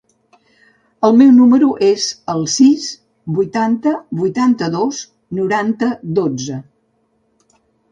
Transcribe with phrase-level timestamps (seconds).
[1.07, 2.87] El meu número es el sis,
[3.37, 5.05] vuitanta, vuitanta-dos,
[5.43, 6.61] noranta, dotze.